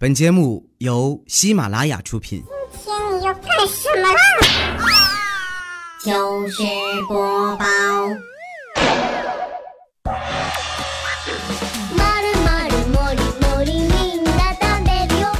[0.00, 2.44] 本节目由喜马拉雅出品。
[2.70, 4.20] 今天你要干什么啦？
[5.98, 6.62] 糗事
[7.08, 7.64] 播报。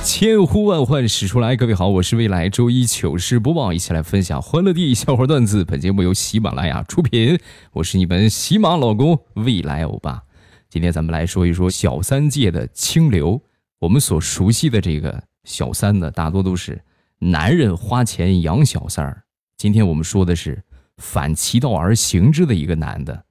[0.02, 5.64] 千呼万唤始出来，各位好，我是未来周一糗事播报，一起来分享欢乐地笑话段子。
[5.64, 7.38] 本节目由喜马拉雅出品，
[7.74, 10.24] 我是你们喜马老公未来欧巴。
[10.68, 13.40] 今天咱们来说一说小三界的清流。
[13.78, 16.82] 我们所熟悉的这个小三呢，大多都是
[17.18, 19.22] 男人花钱养小三儿。
[19.56, 20.62] 今天我们说的是
[20.96, 23.24] 反其道而行之的一个男的，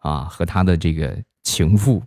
[0.00, 2.02] 啊，和他的这个情妇，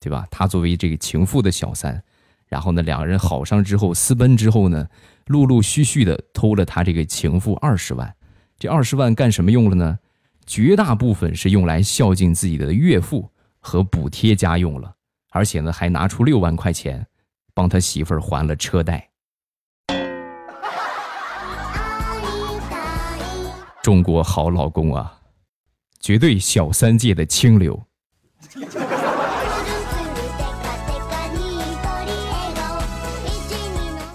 [0.00, 0.26] 对吧？
[0.30, 2.02] 他作为这个情妇的小三，
[2.46, 4.88] 然后呢，两个人好上之后私奔之后呢，
[5.26, 8.14] 陆陆续续的偷了他这个情妇二十万。
[8.58, 9.98] 这二十万干什么用了呢？
[10.46, 14.94] 绝大部分是用来孝敬自己的岳父和补贴家用了。
[15.32, 17.06] 而且呢，还拿出六万块钱，
[17.54, 19.08] 帮他媳妇儿还了车贷。
[23.82, 25.18] 中国好老公啊，
[25.98, 27.82] 绝对小三界的清流。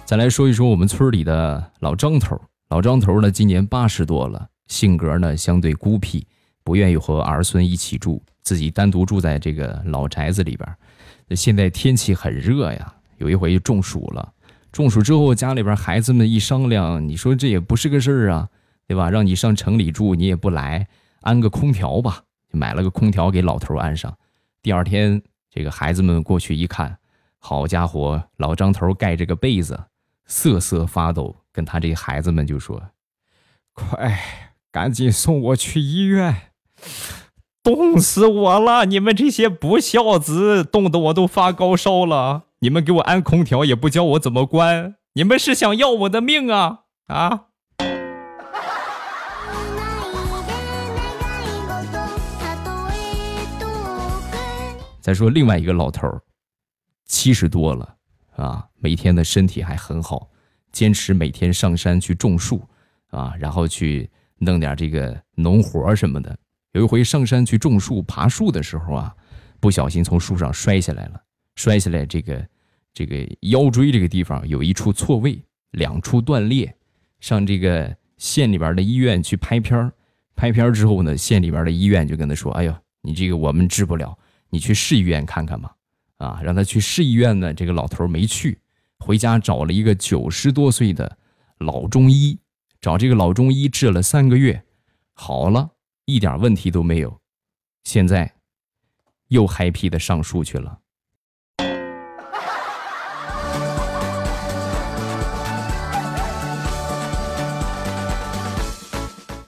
[0.05, 6.25] 再来说一说我们村里的老张头，老张头呢，今年八十多了，性格呢相对孤僻，
[6.63, 10.77] 不愿意和儿孙一起住，自己单独住在这个老宅子里边。
[11.35, 14.33] 现在天气很热呀，有一回就中暑了。
[14.71, 18.49] 中暑之后，家里边孩子们一商量，你说这也不是个事儿啊，
[18.87, 19.09] 对吧？
[19.09, 20.87] 让你上城里住，你也不来，
[21.21, 24.15] 安个空调吧，买了个空调给老头安上。
[24.61, 26.97] 第二天，这个孩子们过去一看，
[27.39, 29.85] 好家伙，老张头盖着个被子，
[30.25, 32.81] 瑟瑟发抖，跟他这孩子们就说
[33.73, 34.19] ：“快，
[34.71, 36.35] 赶紧送我去医院。”
[37.63, 38.85] 冻死我了！
[38.85, 42.43] 你们这些不孝子，冻得我都发高烧了。
[42.59, 47.43] 你们给我安空调也不教我怎么关，你们是想要我的命啊啊！
[55.01, 56.21] 再说另外一个老头儿，
[57.05, 57.95] 七十多了
[58.35, 60.29] 啊，每天的身体还很好，
[60.71, 62.61] 坚持每天上山去种树
[63.11, 66.37] 啊，然后去弄点这个农活什么的。
[66.77, 69.15] 有一回上山去种树、爬树的时候啊，
[69.59, 71.19] 不小心从树上摔下来了。
[71.55, 72.47] 摔下来，这个
[72.93, 76.71] 这个腰椎这个地方有一处错位，两处断裂。
[77.19, 79.91] 上这个县里边的医院去拍片儿，
[80.35, 84.15] 拍片儿之后呢，县里边的医院就跟他说：“哎呦，你这个我们治不了，
[84.51, 85.75] 你去市医院看看吧。”
[86.17, 87.51] 啊，让他去市医院呢。
[87.51, 88.59] 这个老头没去，
[88.99, 91.17] 回家找了一个九十多岁的
[91.57, 92.37] 老中医，
[92.79, 94.63] 找这个老中医治了三个月，
[95.13, 95.71] 好了。
[96.09, 97.19] 一点问题都没有，
[97.83, 98.35] 现在
[99.27, 100.79] 又嗨皮的上树去了。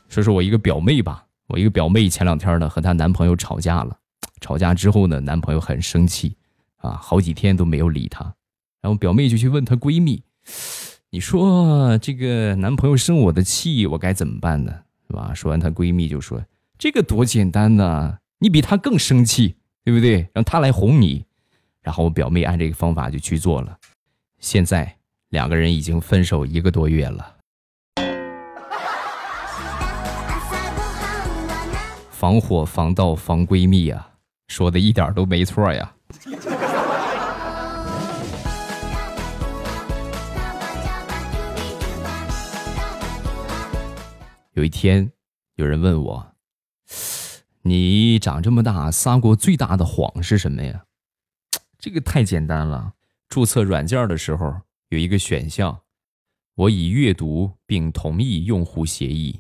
[0.09, 3.97] 说说我一个表妹吧，我一个表妹前两天呢和她男朋友吵架了，
[4.41, 6.36] 吵架之后呢，男朋友很生气，
[6.76, 8.26] 啊，好几天都没有理她，
[8.81, 10.22] 然后表妹就去问她闺蜜
[11.09, 14.74] ：“你说这个男朋友生我的气，我该怎么办呢？”
[15.09, 15.34] 是吧？
[15.34, 16.40] 说完，她闺蜜就说
[16.78, 20.30] ：“这个多简单呐，你比她更生气，对不对？
[20.34, 21.25] 让她来哄你。”
[21.81, 23.78] 然后我表妹按这个方法就去做了。
[24.40, 24.97] 现在
[25.30, 27.38] 两个人已经分手一个多月了。
[32.12, 34.12] 防火防盗防闺蜜啊，
[34.47, 35.91] 说的一点都没错呀。
[44.59, 45.09] 有一天，
[45.56, 46.34] 有人问我
[47.64, 50.84] ：“你长这么大撒过最大的谎是什么呀？”
[51.80, 52.92] 这个太简单了。
[53.30, 54.53] 注册软件的时候
[54.90, 55.80] 有一个选项，
[56.56, 59.40] 我已阅读并同意用户协议。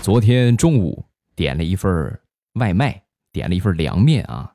[0.00, 2.18] 昨天中午点了一份
[2.54, 3.02] 外卖，
[3.32, 4.54] 点了一份凉面啊，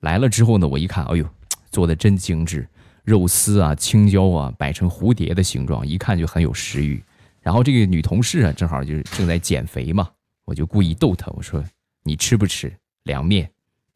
[0.00, 1.26] 来了之后呢，我一看，哎呦。
[1.70, 2.68] 做的真精致，
[3.04, 7.02] 肉丝啊、青椒啊摆成蝴蝶的形状，一看就很有食欲。
[7.40, 10.10] 然后这个女同事啊，正好就是正在减肥嘛，
[10.44, 11.64] 我就故意逗她，我说
[12.04, 12.70] ：“你吃不吃
[13.04, 13.50] 凉面？”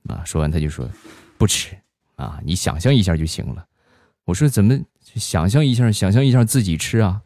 [0.09, 0.89] 啊，说完她就说
[1.37, 1.77] ：“不吃
[2.17, 3.67] 啊，你想象一下就行了。”
[4.25, 5.93] 我说：“怎么想象一下？
[5.93, 7.21] 想象一下自己吃啊？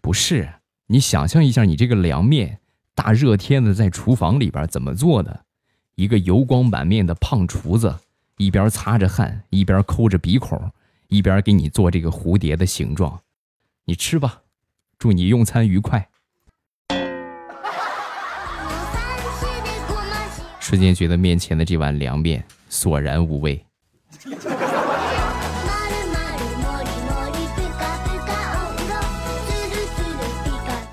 [0.00, 0.48] 不是，
[0.86, 2.60] 你想象一下，你这个凉面
[2.94, 5.44] 大热天的在厨房里边怎么做的？
[5.96, 7.94] 一个油光满面的胖厨子。”
[8.38, 10.70] 一边擦着汗，一边抠着鼻孔，
[11.08, 13.20] 一边给你做这个蝴蝶的形状，
[13.84, 14.42] 你吃吧，
[14.96, 16.08] 祝你用餐愉快。
[20.60, 23.64] 瞬间觉得面前的这碗凉面索然无味。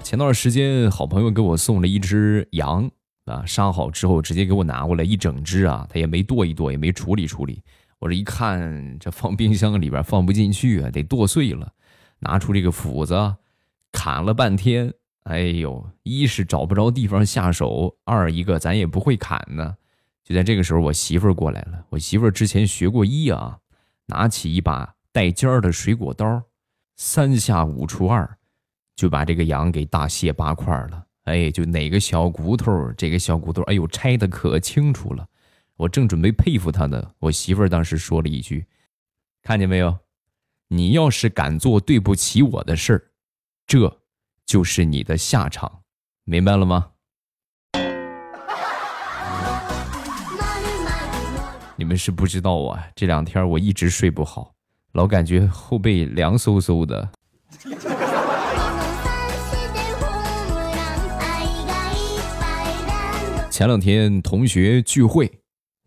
[0.01, 2.89] 前段时间，好朋友给我送了一只羊
[3.25, 7.61] 啊，杀好之后直接给我拿过来一整只啊，他也没剁一剁，也没处理处理。
[7.99, 11.71] 我这一看，这放冰箱里边放不进去啊，得剁碎了。
[12.19, 13.35] 拿出这个斧子，
[13.91, 14.93] 砍了半天，
[15.23, 19.75] 哎呦，一是找不着地方下手，二一个咱也不会砍呢。
[20.23, 21.85] 就在这个时候，我媳妇儿过来了。
[21.89, 23.57] 我媳妇儿之前学过医啊，
[24.05, 26.43] 拿起一把带尖儿的水果刀，
[26.95, 28.37] 三下五除二，
[28.95, 31.05] 就把这个羊给大卸八块了。
[31.25, 35.27] 哎，就哪个小骨头，这个小骨头，哎呦，拆的可清楚了。
[35.75, 38.65] 我正准备佩服他呢，我媳妇儿当时说了一句
[39.43, 39.97] ：“看见没有？
[40.69, 43.03] 你要是敢做对不起我的事儿，
[43.67, 44.01] 这
[44.45, 45.81] 就是你的下场，
[46.23, 46.91] 明白了吗？”
[51.77, 54.53] 你们是不知道啊，这两天我一直睡不好，
[54.93, 57.09] 老感觉后背凉飕飕的。
[63.55, 65.31] 前两天同学聚会，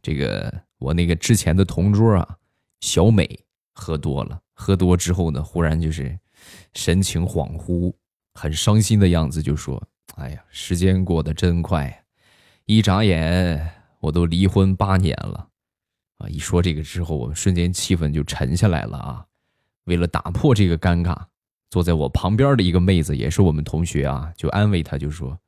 [0.00, 2.38] 这个我那个之前的同桌啊，
[2.80, 3.44] 小美
[3.74, 6.18] 喝多了，喝多之后呢，忽然就是
[6.72, 7.92] 神情恍惚，
[8.32, 9.86] 很伤心的样子，就说
[10.16, 12.06] ：“哎呀，时间过得真快，
[12.64, 13.70] 一眨眼
[14.00, 15.48] 我都离婚八年了。”
[16.24, 16.28] 啊！
[16.30, 19.26] 一说这个之后，我们瞬间气氛就沉下来了啊！
[19.84, 21.14] 为了打破这个尴尬，
[21.68, 25.38] 坐在我旁边的一个妹子也是我们同学啊，就安慰她，就说：“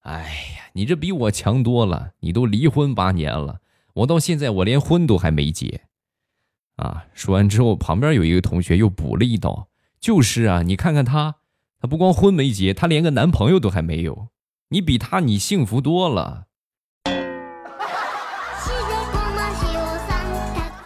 [0.00, 0.22] 哎
[0.56, 3.60] 呀，你这比我强多了，你都离婚八年了，
[3.94, 5.82] 我到现在我连婚都还没结。”
[6.76, 7.04] 啊！
[7.12, 9.68] 说完之后，旁边有一个同学又补了一刀
[10.00, 11.36] ：“就是啊，你看看她，
[11.78, 14.28] 她不光婚没结，她连个男朋友都还没有，
[14.70, 16.46] 你比她你幸福多了。”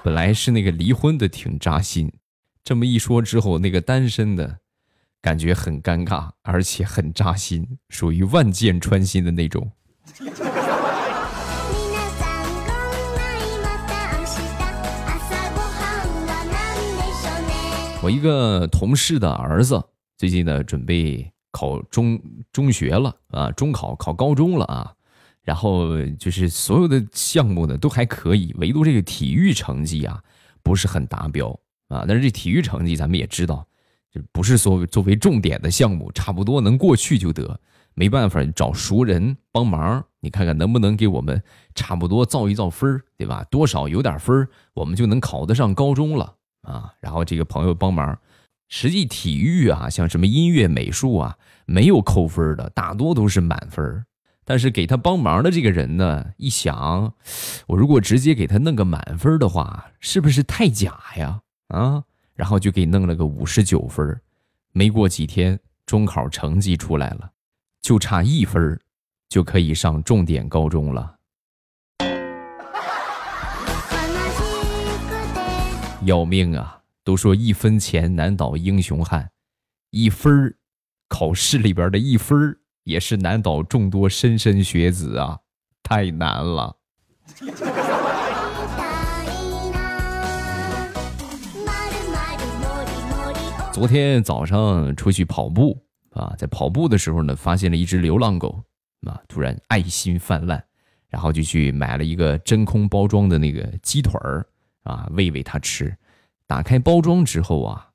[0.03, 2.13] 本来是那个离婚的挺扎心，
[2.65, 4.59] 这么一说之后，那个单身的
[5.25, 9.73] 感觉很尴尬，而且很扎心，属于万箭穿心的那种。
[18.03, 19.83] 我一个同事的儿子
[20.19, 22.21] 最近呢，准备考中
[22.53, 24.93] 中学了啊，中考考高中了啊。
[25.43, 30.23] 然后就是所有的项目呢都还可以，唯独这个体育成绩啊
[30.63, 31.49] 不是很达标
[31.89, 32.05] 啊。
[32.07, 33.67] 但是这体育成绩咱们也知道，
[34.15, 37.59] 就不是说作为重点的项目，差不多能过去就得。
[37.97, 41.43] 没办法，你找熟人帮忙，你看看能不能给我们
[41.75, 43.45] 差不多造一造分儿对吧？
[43.51, 46.93] 多少有点分儿我们就能考得上高中了啊。
[47.01, 48.17] 然后这个朋友帮忙，
[48.69, 54.05] 实际体育啊，像什么音乐、美术啊，没有扣分的，大多都是满分。
[54.45, 57.15] 但是给他帮忙的这个人呢，一想，
[57.69, 61.41] 我如果直接给他弄个满分的话，是不是太假呀？
[61.69, 62.03] 啊，
[62.35, 64.21] 然后就给弄了个五十九分。
[64.73, 67.31] 没过几天，中考成绩出来了，
[67.81, 68.81] 就差一分，
[69.29, 71.17] 就可以上重点高中了。
[76.03, 76.83] 要命啊！
[77.03, 79.31] 都说一分钱难倒英雄汉，
[79.91, 80.57] 一分
[81.07, 85.41] 考试里边的一分也是难倒众多莘莘学子啊，
[85.83, 86.79] 太难了。
[93.75, 95.77] 昨天早上出去跑步
[96.13, 98.63] 啊，在跑步的时候呢，发现了一只流浪狗
[99.05, 100.63] 啊，突然爱心泛滥，
[101.09, 104.47] 然后就去买了一个真空包装的那个鸡腿儿
[104.85, 105.93] 啊，喂喂它吃。
[106.47, 107.91] 打开包装之后啊。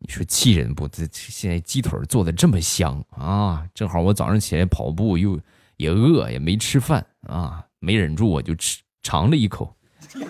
[0.00, 0.88] 你说气人不？
[0.88, 3.64] 这现在鸡腿做的这么香啊！
[3.74, 5.40] 正好我早上起来跑步，又
[5.76, 9.72] 也饿，也没吃饭啊，没忍住我就吃尝了一口，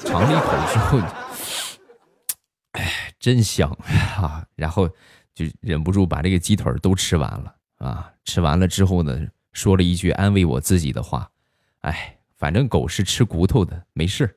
[0.05, 0.99] 尝了一口之后，
[2.73, 3.71] 哎，真香
[4.21, 4.47] 啊！
[4.55, 4.89] 然后
[5.35, 8.13] 就忍不住把这个鸡腿都吃完了啊！
[8.25, 11.31] 吃完了之后呢，说了一句安慰我自己的话：
[11.81, 14.37] 哎，反正狗是吃骨头的，没事。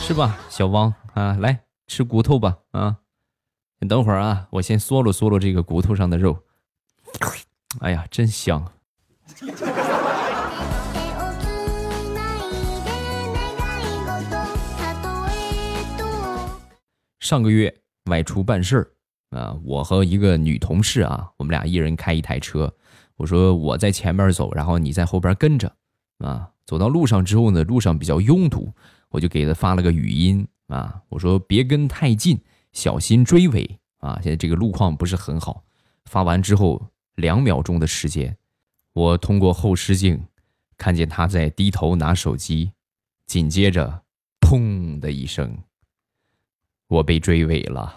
[0.00, 2.96] 是吧，小汪啊，来吃骨头吧啊！
[3.78, 6.42] 你等会儿啊，我先嗦了嗦了这个骨头上的肉。
[7.80, 8.72] 哎呀，真香！
[17.30, 17.72] 上个月
[18.06, 18.90] 外出办事儿
[19.38, 22.74] 啊，我和一个女同事啊，我们俩一人开一台车。
[23.14, 25.72] 我说我在前面走，然后你在后边跟着
[26.18, 26.50] 啊。
[26.66, 28.72] 走到路上之后呢，路上比较拥堵。
[29.10, 32.36] 我就给他发了个语音啊，我说别跟太近，
[32.72, 34.18] 小心追尾啊！
[34.20, 35.62] 现在这个路况不是很好。
[36.06, 36.84] 发完之后
[37.14, 38.36] 两秒钟的时间，
[38.92, 40.20] 我通过后视镜
[40.76, 42.72] 看见他在低头拿手机，
[43.24, 44.02] 紧接着，
[44.40, 45.56] 砰的一声，
[46.90, 47.94] 我被追尾了。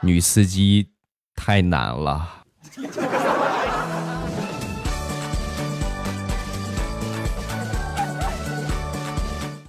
[0.00, 0.88] 女司机
[1.36, 2.42] 太难了。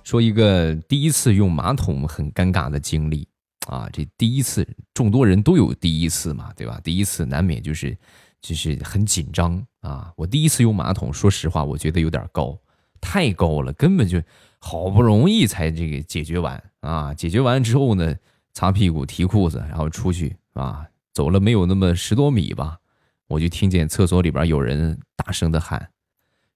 [0.05, 3.27] 说一个第一次用马桶很尴尬的经历
[3.67, 6.79] 啊，这第一次众多人都有第一次嘛，对吧？
[6.81, 7.97] 第一次难免就是
[8.41, 10.13] 就是很紧张啊。
[10.15, 12.57] 我第一次用马桶，说实话，我觉得有点高，
[13.05, 14.19] 太高了，根本就
[14.57, 17.13] 好不容易才这个解决完啊。
[17.13, 18.15] 解决完之后呢，
[18.51, 22.79] 擦屁股、提裤子，然后出去啊，走了没有那么十多米吧，
[23.27, 25.91] 我就听见厕所里边有人大声的喊：“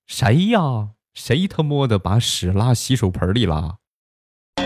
[0.08, 3.77] 谁呀？”谁他妈的把屎拉洗手盆里了？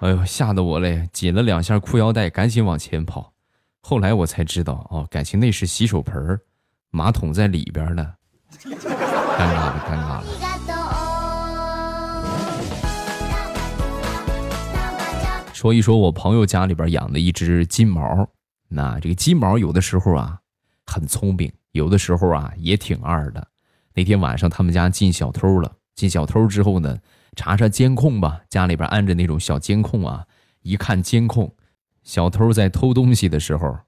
[0.00, 3.34] 哎呦，吓得我嘞，紧了两下裤腰带，赶紧往前跑。
[3.82, 6.40] 后来我才知道，哦，感情那是洗手盆，
[6.94, 8.14] 马桶在里边呢。
[8.60, 10.24] 尴尬了，尴尬了。
[15.54, 18.28] 说一说我朋友家里边养的一只金毛，
[18.68, 20.38] 那这个金毛有的时候啊，
[20.86, 21.50] 很聪明。
[21.70, 23.48] 有的时候啊，也挺二的。
[23.94, 25.72] 那天晚上，他们家进小偷了。
[25.94, 26.98] 进小偷之后呢，
[27.36, 30.26] 查查监控吧，家里边安着那种小监控啊。
[30.60, 31.54] 一看监控，
[32.02, 33.78] 小偷在偷东西的时候，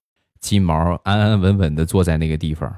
[0.41, 2.75] 金毛安安稳稳的坐在那个地方。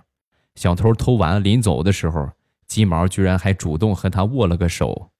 [0.57, 2.31] 小偷偷完临走的时候，
[2.67, 5.11] 金毛居然还主动和他握了个手。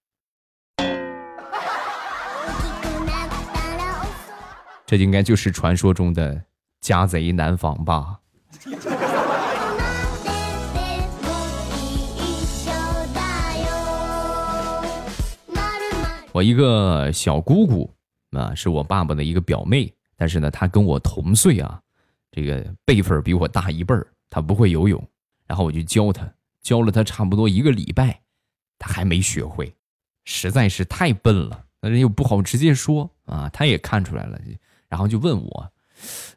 [4.87, 6.43] 这应该就是传说中的
[6.81, 8.19] 家贼难防吧。
[16.33, 17.91] 我一个小姑姑
[18.31, 21.79] 啊，是我爸爸的一个表妹，但是呢，她跟我同岁啊，
[22.31, 24.07] 这个辈分比我大一辈儿。
[24.29, 25.03] 她不会游泳，
[25.47, 28.23] 然后我就教他，教了他差不多一个礼拜，
[28.79, 29.75] 他还没学会，
[30.25, 31.67] 实在是太笨了。
[31.81, 34.41] 那人又不好直接说啊，他也看出来了，
[34.89, 35.73] 然后就问我，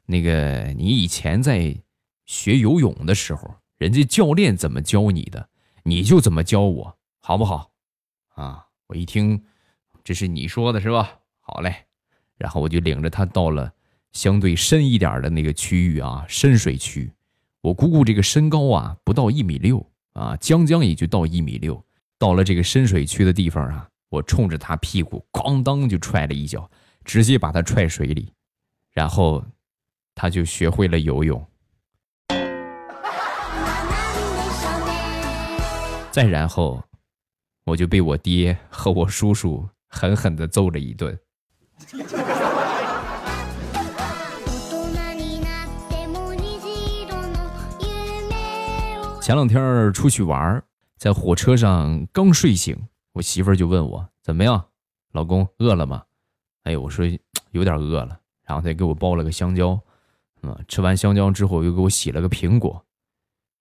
[0.05, 1.75] 那个你以前在
[2.25, 5.49] 学游泳的时候，人家教练怎么教你的，
[5.83, 7.71] 你就怎么教我，好不好？
[8.35, 9.43] 啊，我一听。
[10.01, 11.19] 这是你说的是吧？
[11.39, 11.85] 好嘞，
[12.37, 13.71] 然后我就领着他到了
[14.11, 17.11] 相对深一点的那个区域啊，深水区。
[17.61, 21.83] 我姑姑这个身高啊不到一米六啊，将将也就到一米六。
[22.17, 26.69] 到了这个深水区的地方啊，我冲着她屁股咣当就踹了一脚，
[27.03, 28.33] 直接把她踹水里，
[28.91, 29.43] 然后
[30.15, 31.45] 他就学会了游泳。
[36.11, 36.83] 再然后，
[37.65, 39.69] 我就被我爹和我叔叔。
[39.91, 41.17] 狠狠的揍了一顿。
[49.29, 50.59] 前两天出去玩，
[50.97, 52.75] 在火车上刚睡醒，
[53.13, 54.65] 我媳妇儿就问我怎么样，
[55.11, 56.03] 老公饿了吗？
[56.63, 57.05] 哎，我说
[57.51, 58.19] 有点饿了。
[58.41, 59.79] 然后她给我剥了个香蕉，
[60.41, 62.83] 嗯，吃完香蕉之后又给我洗了个苹果，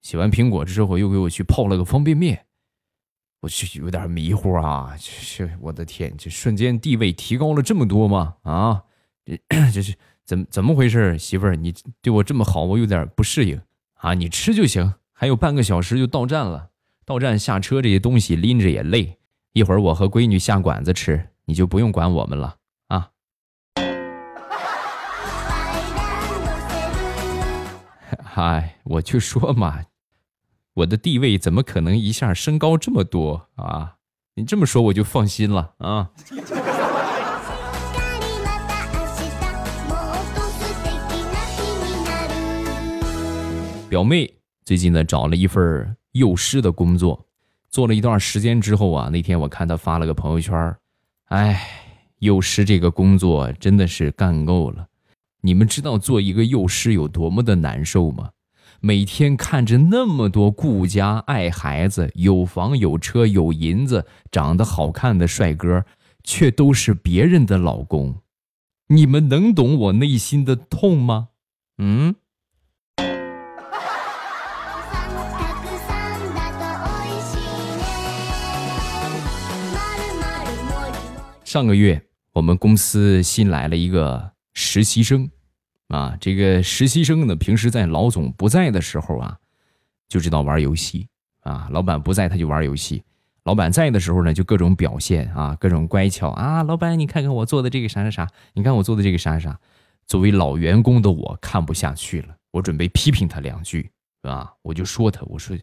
[0.01, 2.47] 洗完苹果之后又给我去泡了个方便面。
[3.41, 4.97] 我去有点迷糊啊！
[4.99, 8.37] 这我的天，这瞬间地位提高了这么多吗？
[8.41, 8.85] 啊，
[9.27, 9.39] 这
[9.71, 9.95] 这是
[10.25, 11.19] 怎么怎么回事？
[11.19, 13.61] 媳妇儿，你对我这么好，我有点不适应
[13.97, 14.15] 啊！
[14.15, 16.69] 你吃就行，还有半个小时就到站了。
[17.05, 19.19] 到站下车，这些东西拎着也累。
[19.53, 22.55] 一会儿我和闺女下馆子吃，你就不用管我们了
[22.87, 23.11] 啊！
[28.23, 29.81] 嗨，我就说嘛。
[30.75, 33.97] 我的地位怎么可能一下升高这么多啊？
[34.37, 36.11] 你这么说我就放心了啊。
[43.91, 44.38] 表妹
[44.69, 47.27] 最近呢找了一份幼师的工作，
[47.71, 50.77] 做了一段时间之后啊，那天我看他发了个朋友圈，
[51.29, 51.59] 哎，
[52.19, 54.87] 幼师这个工作真的是干够了。
[55.41, 58.29] 你们知道做一个幼师有多么的难受吗？
[58.81, 65.83] 每天看着那么多顾家爱孩子、有房有车有银子、长得好看的帅哥，
[66.23, 68.17] 却都是别人的老公，
[68.89, 71.29] 你们能懂我内心的痛吗？
[71.79, 72.17] 嗯。
[81.49, 85.31] 上个月我们公司新来了一个实习生。
[85.87, 89.39] 啊，这个实习生呢，平时在老总不在的时候啊，
[90.11, 91.09] 就知道玩游戏
[91.41, 91.67] 啊。
[91.73, 93.03] 老板不在，他就玩游戏；
[93.45, 96.63] 老板在的时候呢，就各种表现啊，各种乖巧啊。
[96.63, 99.59] 老板，你看看我做的这个啥啥啥，你看我做的这个啥啥啥。
[100.07, 103.91] 作为老员工的我看不下去了，我准备批评他两句，
[104.21, 105.57] 啊，我就说他，我说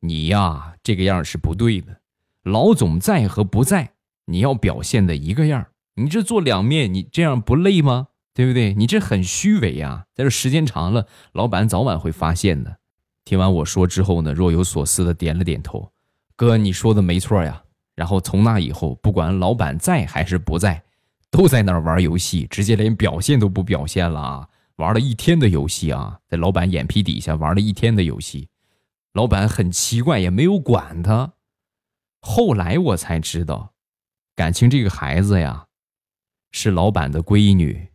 [0.00, 2.00] 你呀，这个样是不对的。
[2.42, 3.92] 老总在和不在，
[4.30, 8.08] 你要表现的一个样你这做两面，你这样不累吗？
[8.32, 8.72] 对不对？
[8.74, 10.06] 你这很虚伪呀！
[10.14, 12.78] 在这时间长了，老板早晚会发现的。
[13.24, 15.92] 听完我说之后呢，若有所思的点了点头。
[16.36, 17.62] 哥，你说的没错呀。
[17.96, 20.82] 然后从那以后，不管老板在还是不在，
[21.30, 24.48] 都在那儿玩游戏，直接连表现都不表现了啊！
[24.76, 28.48] 玩了一天的游戏啊，在老板眼皮底下玩了一天的游戏，
[29.12, 31.34] 老板很奇怪，也没有管他。
[32.22, 33.72] 后来我才知道，
[34.40, 35.66] 感情这个孩子呀，
[36.50, 37.88] 是老板的闺女。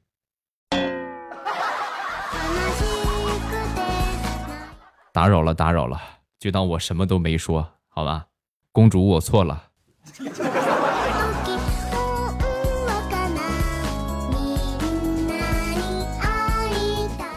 [5.11, 5.99] 打扰了，打扰了，
[6.37, 8.27] 就当我什么都没说，好吧？
[8.71, 9.69] 公主，我错了。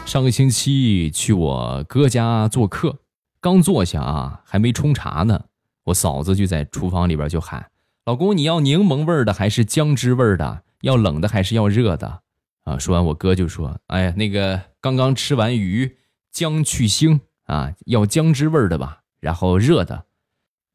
[0.05, 2.99] 上个星期去我哥家做客，
[3.41, 5.45] 刚坐下啊，还没冲茶呢，
[5.85, 7.71] 我嫂子就在厨房里边就喊
[8.09, 10.63] ：“老公，你要柠檬味的还是姜汁味的？
[10.81, 12.21] 要冷的还是要热的？”
[12.65, 15.95] 啊，说完我哥就说：“哎呀，那个刚刚吃完鱼，
[16.31, 20.05] 姜去腥。”啊，要姜汁味的吧，然后热的，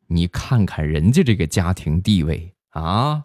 [0.07, 3.25] 你看看人家这个家庭地位啊！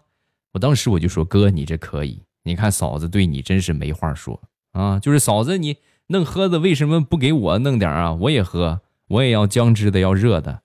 [0.54, 4.98] 我当时我就说哥，你这可以，你看嫂子对你真是没话说啊！
[4.98, 5.76] 就是嫂子，你
[6.08, 8.12] 弄喝的为什么不给我弄点啊？
[8.14, 10.62] 我也喝，我也要姜汁的，要热的。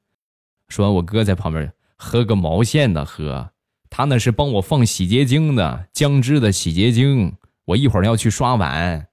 [0.67, 3.51] 说完，我哥在旁边喝个毛线的喝，
[3.89, 7.35] 他那是帮我放洗洁精的，姜汁的洗洁精，
[7.65, 9.07] 我一会儿要去刷碗，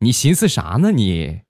[0.00, 1.42] 你寻思啥呢你？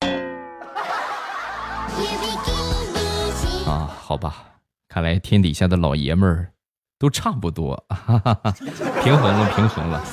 [3.66, 6.52] 啊好吧，看来天底下的老爷们儿
[6.98, 8.50] 都差不多，哈哈哈，
[9.02, 10.04] 平衡了，平衡了。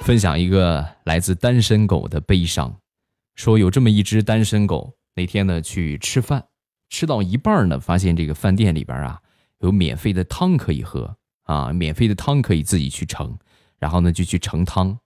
[0.00, 2.74] 分享一个来自单身狗的悲伤，
[3.42, 6.46] 说有这么一只单身狗，那天呢去吃饭，
[6.90, 9.20] 吃到一半呢，发现这个饭店里边啊
[9.58, 13.36] 有免费的汤可以喝啊，免费的汤可以自己去盛，
[13.80, 14.96] 然后呢就去盛汤，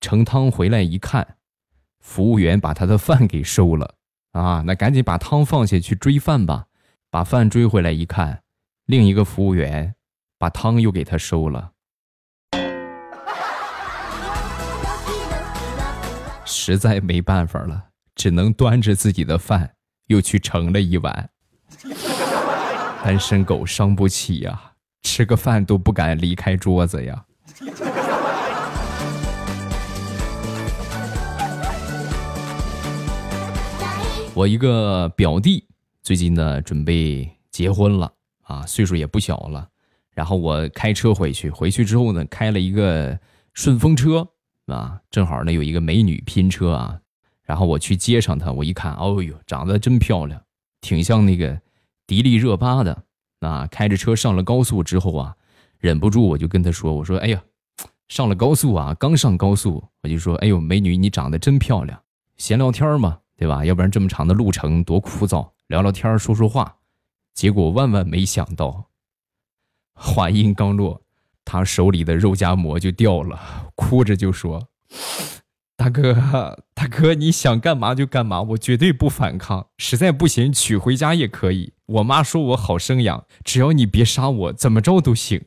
[0.00, 1.36] 盛汤回来一看。
[2.00, 3.96] 服务员把他的饭给收了，
[4.32, 6.68] 啊，那赶紧把汤放下去追饭吧。
[7.10, 8.42] 把饭追回来一看，
[8.86, 9.94] 另一个服务员
[10.38, 11.72] 把汤又给他收了。
[16.46, 19.74] 实在没办法了，只能端着自己的饭
[20.06, 21.28] 又去盛了一碗。
[23.04, 27.24] 单身狗伤不起呀，吃个饭都不敢离开桌子呀。
[34.34, 35.66] 我一个表弟
[36.02, 39.68] 最近呢准备结婚了啊，岁数也不小了。
[40.14, 43.18] 然后我开车回去，回去之后呢，开了一个
[43.52, 44.26] 顺风车
[44.66, 47.00] 啊，正好呢有一个美女拼车啊。
[47.42, 50.42] 然后我去接上她，我一看，哦呦，长得真漂亮，
[50.80, 51.60] 挺像那个
[52.06, 53.04] 迪丽热巴的
[53.40, 53.66] 啊。
[53.68, 55.36] 开着车上了高速之后啊，
[55.78, 57.42] 忍不住我就跟她说：“我说，哎呀，
[58.08, 62.02] 上了高速啊，刚上高速，我就说，哎呦，美女，你长得真漂亮。”
[62.36, 63.20] 闲聊天嘛。
[63.38, 63.62] 对吧？
[63.66, 66.74] 要不然这么长的路程多枯燥，聊聊天说说话，
[67.34, 68.86] 结果万万没想到，
[69.92, 71.02] 话音刚落，
[71.46, 74.66] 他手里的肉夹馍就掉了，哭着就说
[75.78, 81.72] ：“大哥，大哥，你想干嘛就干嘛，我绝对不反抗，实在不行娶回家也可以。
[81.86, 85.44] 我妈说我好生养，只要你别杀我，怎么着都行。”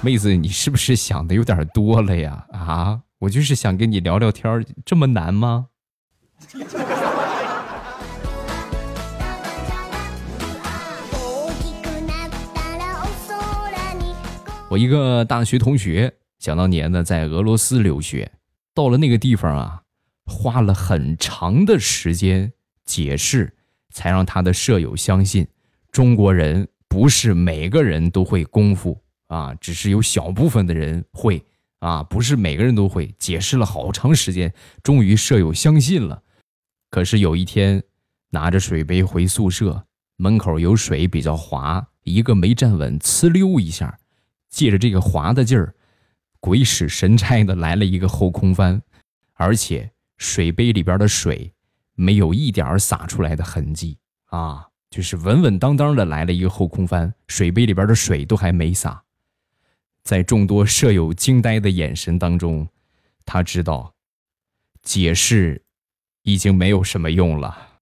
[0.00, 2.46] 妹子，你是不是想的有点多了呀？
[2.52, 3.00] 啊？
[3.20, 5.66] 我就是想跟你聊聊天这么难吗？
[14.74, 18.32] 我一个大学同学，想当年呢在俄罗斯留学，
[18.74, 19.82] 到了那个地方啊，
[20.26, 22.52] 花了很长的时间
[22.84, 23.54] 解释，
[23.90, 25.46] 才让他的舍友相信，
[25.92, 31.44] 中国人不是每个人都会功夫啊，只是有小部分的人会。
[31.80, 33.14] 啊，不是每个人都会。
[33.18, 36.22] 解释了好长时间，终于舍友相信了。
[36.88, 37.82] 可是有一天，
[38.30, 39.84] 拿着水杯回宿舍，
[40.16, 43.98] 门口有水比较滑，一个没站稳，呲溜一下，
[44.54, 45.74] 借着这个滑的劲儿，
[46.38, 48.80] 鬼使神差的来了一个后空翻，
[49.32, 51.52] 而且水杯里边的水
[51.94, 59.02] 没有一点洒出来的痕迹啊，就是稳稳当当的来了一个后空翻，水杯里边的水都还没洒。
[60.04, 62.68] 在众多舍友惊呆的眼神当中，
[63.24, 63.92] 他知道，
[64.84, 65.64] 解释
[66.22, 67.73] 已经没有什么用了。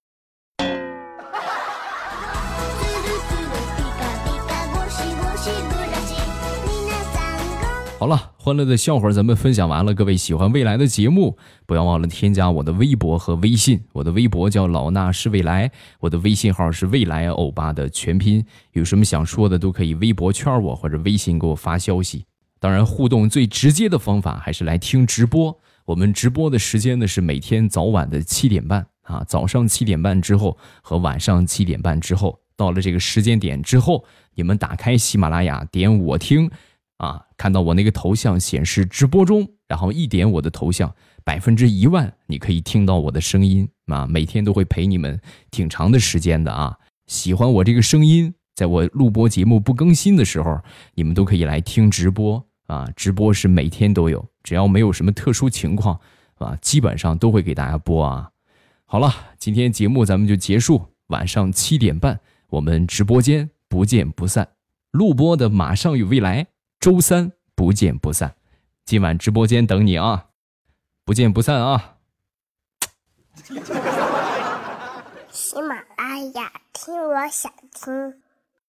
[8.03, 9.95] 好了，欢乐的笑话咱们分享完了。
[9.95, 13.81] 各位喜欢未来的节目，不要忘了添加我的微博和微信。
[13.93, 18.45] 我的微博叫老衲是未来，我的微信号是未来欧巴的全拼。
[18.73, 22.27] 有什么想说的，都可以微博圈我或者微信给我发消息。
[22.59, 25.57] 当然，互动最直接的方法还是来听直播。
[25.85, 32.37] 我们直播的时间呢是每天早晚的七点半啊，早上七点半之后和晚上七点半之后。
[32.57, 36.51] 到了这个时间点之后，你们打开喜马拉雅，点我听。
[37.03, 44.07] 啊，看到我那个头像显示直播中，然后一点我的头像，百分之一万你可以听到我的声音啊！
[44.07, 46.79] 每天都会陪你们挺长的时间的啊！
[47.09, 50.61] 喜欢我这个声音，在我录播节目不更新的时候，
[50.95, 52.89] 你们都可以来听直播啊！
[52.95, 55.99] 直播是每天都有，只要没有什么特殊情况
[56.37, 58.31] 啊，基本上都会给大家播啊！
[58.85, 64.51] 好了，今天节目咱们就结束，晚上七点半我们直播间不见不散。
[64.93, 66.47] 录播的马上有未来。
[66.83, 68.35] 周三不见不散，
[68.85, 70.31] 今晚直播间等你啊！
[71.05, 71.99] 不见不散啊！
[75.31, 78.21] 喜马拉雅听，我想听。